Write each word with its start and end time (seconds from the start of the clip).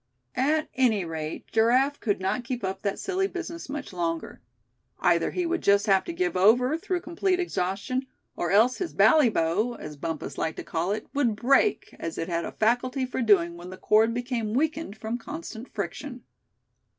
At 0.35 0.67
any 0.73 1.05
rate, 1.05 1.45
Giraffe 1.51 1.99
could 1.99 2.19
not 2.19 2.43
keep 2.43 2.63
up 2.63 2.81
that 2.81 2.97
silly 2.97 3.27
business 3.27 3.69
much 3.69 3.93
longer. 3.93 4.41
Either 4.99 5.29
he 5.29 5.45
would 5.45 5.61
just 5.61 5.85
have 5.85 6.03
to 6.05 6.11
give 6.11 6.35
over 6.35 6.75
through 6.75 7.01
complete 7.01 7.39
exhaustion; 7.39 8.07
or 8.35 8.49
else 8.49 8.77
his 8.77 8.95
"bally 8.95 9.29
bow," 9.29 9.75
as 9.75 9.97
Bumpus 9.97 10.39
liked 10.39 10.57
to 10.57 10.63
call 10.63 10.91
it, 10.91 11.05
would 11.13 11.35
break, 11.35 11.95
as 11.99 12.17
it 12.17 12.29
had 12.29 12.45
a 12.45 12.51
faculty 12.51 13.05
for 13.05 13.21
doing 13.21 13.57
when 13.57 13.69
the 13.69 13.77
cord 13.77 14.11
became 14.11 14.55
weakened 14.55 14.97
from 14.97 15.19
constant 15.19 15.71
friction. 15.71 16.23